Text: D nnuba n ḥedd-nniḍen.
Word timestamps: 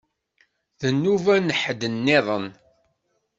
D 0.79 0.81
nnuba 0.93 1.33
n 1.37 1.49
ḥedd-nniḍen. 1.61 2.47